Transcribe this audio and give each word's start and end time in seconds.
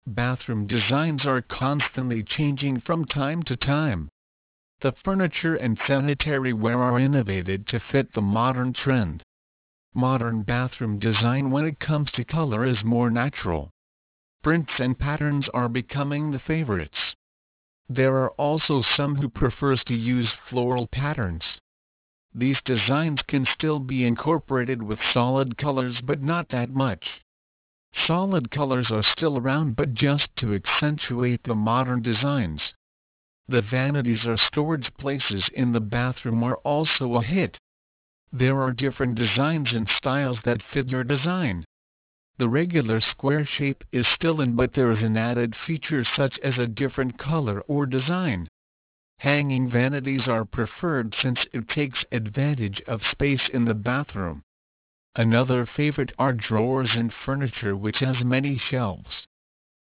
Bathroom 0.08 0.66
designs 0.66 1.26
are 1.26 1.42
constantly 1.42 2.24
changing 2.24 2.80
from 2.86 3.04
time 3.04 3.44
to 3.44 3.58
time. 3.58 4.08
The 4.80 4.94
furniture 5.04 5.56
and 5.56 5.78
sanitary 5.86 6.54
ware 6.54 6.82
are 6.82 6.98
innovated 6.98 7.68
to 7.68 7.82
fit 7.92 8.14
the 8.14 8.22
modern 8.22 8.72
trend. 8.72 9.24
Modern 9.94 10.44
bathroom 10.44 11.00
design 11.00 11.52
when 11.52 11.66
it 11.66 11.82
comes 11.82 12.10
to 12.12 12.24
color 12.24 12.64
is 12.64 12.86
more 12.86 13.10
natural. 13.10 13.72
Prints 14.42 14.72
and 14.80 14.98
patterns 14.98 15.50
are 15.54 15.68
becoming 15.68 16.32
the 16.32 16.40
favorites. 16.40 16.96
There 17.90 18.16
are 18.16 18.32
also 18.32 18.84
some 18.96 19.18
who 19.18 19.28
prefers 19.28 19.84
to 19.88 19.94
use 19.94 20.32
floral 20.50 20.88
patterns. 20.88 21.44
These 22.40 22.62
designs 22.66 23.24
can 23.24 23.48
still 23.48 23.80
be 23.80 24.06
incorporated 24.06 24.84
with 24.84 25.00
solid 25.12 25.58
colors 25.58 26.02
but 26.02 26.22
not 26.22 26.50
that 26.50 26.70
much. 26.70 27.24
Solid 28.06 28.52
colors 28.52 28.92
are 28.92 29.02
still 29.02 29.40
around 29.40 29.76
but 29.76 29.96
just 29.96 30.28
to 30.36 30.54
accentuate 30.54 31.42
the 31.42 31.56
modern 31.56 32.04
designs. 32.04 32.62
The 33.48 33.64
vanities 33.64 34.24
or 34.24 34.38
storage 34.38 34.94
places 35.00 35.50
in 35.52 35.72
the 35.72 35.80
bathroom 35.80 36.44
are 36.44 36.58
also 36.58 37.16
a 37.16 37.24
hit. 37.24 37.58
There 38.32 38.62
are 38.62 38.72
different 38.72 39.16
designs 39.16 39.74
and 39.74 39.90
styles 39.90 40.38
that 40.44 40.62
fit 40.62 40.90
your 40.90 41.04
design. 41.04 41.66
The 42.38 42.50
regular 42.50 43.02
square 43.02 43.48
shape 43.48 43.84
is 43.92 44.06
still 44.14 44.42
in 44.42 44.56
but 44.56 44.74
there 44.74 44.92
is 44.92 45.02
an 45.02 45.18
added 45.18 45.56
feature 45.56 46.04
such 46.04 46.38
as 46.44 46.60
a 46.60 46.68
different 46.68 47.18
color 47.18 47.62
or 47.62 47.88
design. 47.88 48.48
Hanging 49.20 49.70
vanities 49.70 50.28
are 50.28 50.46
preferred 50.46 51.16
since 51.22 51.40
it 51.52 51.68
takes 51.70 52.06
advantage 52.12 52.82
of 52.82 53.02
space 53.12 53.50
in 53.52 53.66
the 53.66 53.74
bathroom. 53.74 54.44
Another 55.16 55.66
favorite 55.66 56.12
are 56.20 56.34
drawers 56.34 56.92
and 56.94 57.12
furniture 57.12 57.76
which 57.76 57.98
has 57.98 58.24
many 58.24 58.60
shelves. 58.60 59.28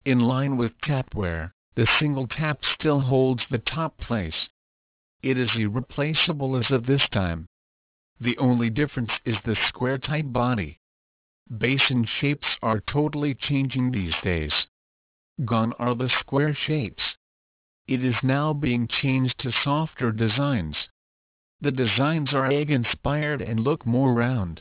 In 0.04 0.18
line 0.18 0.56
with 0.56 0.80
tapware, 0.80 1.52
the 1.76 1.86
single 2.00 2.26
tap 2.26 2.64
still 2.64 3.00
holds 3.00 3.44
the 3.48 3.58
top 3.58 3.96
place. 3.98 4.48
It 5.22 5.38
is 5.38 5.54
irreplaceable 5.54 6.56
as 6.56 6.70
of 6.72 6.86
this 6.86 7.08
time. 7.10 7.46
The 8.20 8.36
only 8.38 8.70
difference 8.70 9.12
is 9.24 9.36
the 9.44 9.56
square 9.68 9.98
type 9.98 10.32
body. 10.32 10.80
Basin 11.56 12.04
shapes 12.04 12.48
are 12.60 12.80
totally 12.80 13.34
changing 13.34 13.92
these 13.92 14.14
days. 14.24 14.52
Gone 15.44 15.72
are 15.78 15.94
the 15.94 16.08
square 16.08 16.54
shapes. 16.54 17.02
It 17.88 18.04
is 18.04 18.22
now 18.22 18.52
being 18.52 18.86
changed 18.86 19.38
to 19.40 19.50
softer 19.50 20.12
designs. 20.12 20.76
The 21.60 21.72
designs 21.72 22.32
are 22.32 22.46
egg-inspired 22.46 23.42
and 23.42 23.60
look 23.60 23.84
more 23.84 24.14
round. 24.14 24.60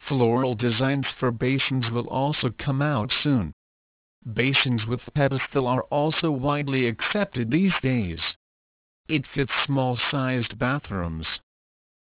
Floral 0.00 0.54
designs 0.54 1.06
for 1.18 1.30
basins 1.30 1.90
will 1.90 2.08
also 2.08 2.50
come 2.50 2.82
out 2.82 3.12
soon. 3.12 3.52
Basins 4.24 4.84
with 4.86 5.14
pedestal 5.14 5.66
are 5.66 5.84
also 5.84 6.30
widely 6.30 6.86
accepted 6.86 7.50
these 7.50 7.74
days. 7.82 8.20
It 9.08 9.26
fits 9.26 9.52
small-sized 9.64 10.58
bathrooms. 10.58 11.26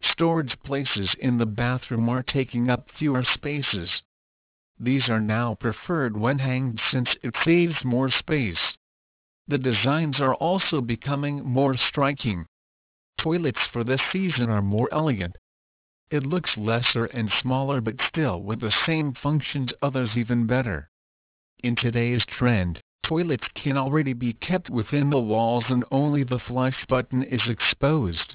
Storage 0.01 0.59
places 0.61 1.15
in 1.19 1.39
the 1.39 1.47
bathroom 1.47 2.09
are 2.09 2.23
taking 2.23 2.71
up 2.71 2.91
fewer 2.91 3.25
spaces. 3.25 4.03
These 4.79 5.09
are 5.09 5.21
now 5.21 5.57
preferred 5.57 6.17
when 6.17 6.39
hanged 6.39 6.81
since 6.91 7.09
it 7.23 7.35
saves 7.45 7.85
more 7.85 8.11
space. 8.11 8.77
The 9.49 9.57
designs 9.57 10.21
are 10.21 10.35
also 10.35 10.83
becoming 10.83 11.43
more 11.43 11.75
striking. 11.75 12.45
Toilets 13.17 13.67
for 13.73 13.83
this 13.83 14.03
season 14.13 14.51
are 14.51 14.61
more 14.61 14.91
elegant. 14.93 15.37
It 16.11 16.27
looks 16.27 16.59
lesser 16.59 17.07
and 17.07 17.33
smaller 17.41 17.81
but 17.81 17.97
still 18.09 18.43
with 18.43 18.61
the 18.61 18.75
same 18.85 19.15
functions 19.15 19.73
others 19.81 20.11
even 20.17 20.47
better. 20.47 20.91
In 21.61 21.77
today's 21.77 22.27
trend, 22.27 22.83
toilets 23.03 23.49
can 23.55 23.79
already 23.79 24.13
be 24.13 24.35
kept 24.35 24.69
within 24.69 25.09
the 25.09 25.19
walls 25.19 25.65
and 25.69 25.83
only 25.91 26.25
the 26.25 26.39
flush 26.39 26.87
button 26.87 27.23
is 27.23 27.49
exposed. 27.49 28.35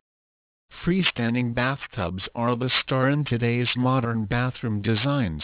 Freestanding 0.84 1.54
bathtubs 1.54 2.28
are 2.34 2.56
the 2.56 2.70
star 2.70 3.08
in 3.08 3.24
today's 3.24 3.76
modern 3.76 4.26
bathroom 4.26 4.82
designs 4.82 5.44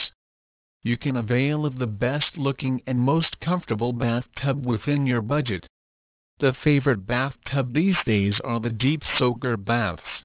you 0.82 0.98
can 0.98 1.18
avail 1.18 1.66
of 1.66 1.78
the 1.78 1.88
best 1.88 2.38
looking 2.38 2.82
and 2.88 2.98
most 2.98 3.40
comfortable 3.42 3.92
bathtub 3.92 4.66
within 4.66 5.06
your 5.06 5.22
budget. 5.22 5.68
The 6.40 6.54
favorite 6.54 7.06
bathtub 7.06 7.74
these 7.74 7.98
days 8.06 8.40
are 8.46 8.62
the 8.62 8.70
deep 8.70 9.04
soaker 9.18 9.58
baths. 9.58 10.24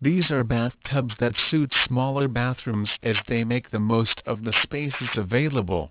These 0.00 0.30
are 0.30 0.44
bathtubs 0.44 1.16
that 1.18 1.34
suit 1.50 1.74
smaller 1.84 2.28
bathrooms 2.28 2.90
as 3.02 3.16
they 3.26 3.42
make 3.42 3.70
the 3.70 3.80
most 3.80 4.22
of 4.24 4.44
the 4.44 4.52
spaces 4.62 5.10
available. 5.16 5.90